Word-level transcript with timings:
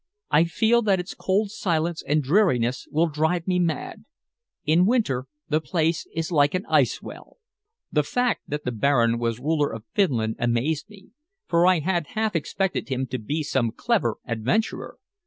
I 0.31 0.45
feel 0.45 0.81
that 0.81 0.99
its 0.99 1.13
cold 1.13 1.51
silence 1.51 2.01
and 2.01 2.23
dreariness 2.23 2.87
will 2.89 3.05
drive 3.05 3.45
me 3.47 3.59
mad. 3.59 4.05
In 4.65 4.87
winter 4.87 5.25
the 5.47 5.61
place 5.61 6.07
is 6.15 6.31
like 6.31 6.55
an 6.55 6.65
ice 6.67 7.03
well." 7.03 7.37
The 7.91 8.01
fact 8.01 8.41
that 8.47 8.63
the 8.65 8.71
Baron 8.71 9.19
was 9.19 9.37
ruler 9.39 9.71
of 9.71 9.85
Finland 9.93 10.37
amazed 10.39 10.89
me, 10.89 11.11
for 11.45 11.67
I 11.67 11.81
had 11.81 12.07
half 12.17 12.35
expected 12.35 12.89
him 12.89 13.05
to 13.11 13.19
be 13.19 13.43
some 13.43 13.71
clever 13.71 14.15
adventurer. 14.25 14.97